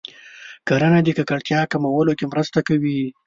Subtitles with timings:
[0.67, 3.01] کرنه د ککړتیا کمولو کې مرسته کوي.